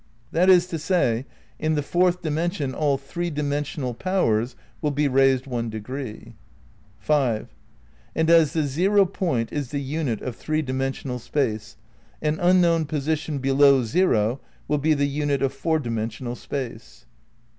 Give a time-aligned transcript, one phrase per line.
[0.31, 1.27] That is to say,
[1.59, 6.33] in the fourth dimension all three dimensional powers will be raised one degree.
[6.97, 7.53] 5.
[8.15, 11.77] And as the zero point is the unit of three dimensional space,
[12.19, 17.05] an unknown position below zero will be the unit of four dimensional space.